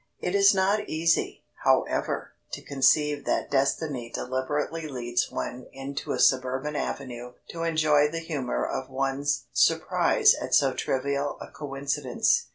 It 0.19 0.33
is 0.33 0.55
not 0.55 0.89
easy, 0.89 1.43
however, 1.63 2.31
to 2.53 2.61
conceive 2.63 3.23
that 3.25 3.51
destiny 3.51 4.11
deliberately 4.11 4.87
leads 4.87 5.29
one 5.29 5.67
into 5.71 6.11
a 6.11 6.17
suburban 6.17 6.75
avenue 6.75 7.33
to 7.49 7.61
enjoy 7.61 8.07
the 8.09 8.17
humour 8.17 8.65
of 8.65 8.89
one's 8.89 9.45
surprise 9.53 10.33
at 10.33 10.55
so 10.55 10.73
trivial 10.73 11.37
a 11.39 11.51
coincidence. 11.51 12.47